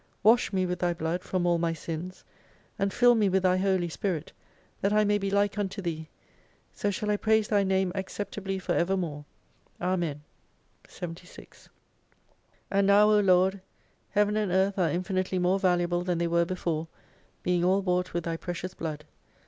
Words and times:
"Wash 0.23 0.51
me 0.51 0.65
with 0.65 0.79
Thy 0.79 0.95
blood 0.95 1.21
from 1.21 1.45
all 1.45 1.59
my 1.59 1.73
Sins: 1.73 2.23
And 2.79 2.91
fill 2.91 3.13
me 3.13 3.29
with 3.29 3.43
Thy 3.43 3.57
Holy 3.57 3.87
Spirit 3.87 4.31
that 4.81 4.91
I 4.91 5.03
may 5.03 5.19
be 5.19 5.29
like 5.29 5.59
unto 5.59 5.79
Thee. 5.79 6.09
So 6.73 6.89
shall 6.89 7.11
I 7.11 7.17
praise 7.17 7.49
Thy 7.49 7.61
Name 7.61 7.91
acceptably 7.93 8.57
for 8.57 8.73
ever 8.73 8.97
more. 8.97 9.25
Amen. 9.79 10.23
76 10.87 11.69
And 12.71 12.87
now, 12.87 13.11
O 13.11 13.19
Lord, 13.19 13.61
Heaven 14.09 14.35
and 14.37 14.51
Earth 14.51 14.79
are 14.79 14.89
infinitely 14.89 15.37
more 15.37 15.59
valuable 15.59 16.03
than 16.03 16.17
they 16.17 16.25
were 16.27 16.45
before, 16.45 16.87
being 17.43 17.63
all 17.63 17.83
bought 17.83 18.11
with 18.11 18.23
Thy 18.23 18.37
precious 18.37 18.73
blood. 18.73 19.05